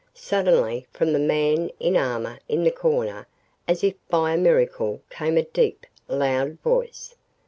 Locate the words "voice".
6.63-7.13